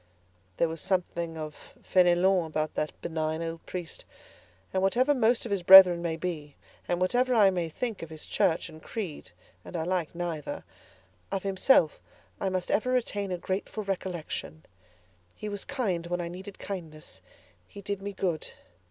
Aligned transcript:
There 0.57 0.67
was 0.67 0.81
something 0.81 1.37
of 1.37 1.73
Fénélon 1.83 2.47
about 2.47 2.73
that 2.73 2.99
benign 3.03 3.43
old 3.43 3.63
priest; 3.67 4.03
and 4.73 4.81
whatever 4.81 5.13
most 5.13 5.45
of 5.45 5.51
his 5.51 5.61
brethren 5.61 6.01
may 6.01 6.15
be, 6.15 6.55
and 6.87 6.99
whatever 6.99 7.35
I 7.35 7.51
may 7.51 7.69
think 7.69 8.01
of 8.01 8.09
his 8.09 8.25
Church 8.25 8.67
and 8.67 8.81
creed 8.81 9.29
(and 9.63 9.77
I 9.77 9.83
like 9.83 10.15
neither), 10.15 10.63
of 11.31 11.43
himself 11.43 12.01
I 12.39 12.49
must 12.49 12.71
ever 12.71 12.89
retain 12.91 13.31
a 13.31 13.37
grateful 13.37 13.83
recollection. 13.83 14.65
He 15.35 15.47
was 15.47 15.65
kind 15.65 16.07
when 16.07 16.19
I 16.19 16.29
needed 16.29 16.57
kindness; 16.57 17.21
he 17.67 17.79
did 17.81 18.01
me 18.01 18.11
good. 18.11 18.47